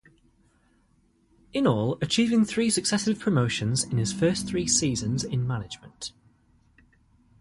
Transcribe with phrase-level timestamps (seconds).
[1.53, 6.11] In all achieving three successive promotions in his first three seasons in management.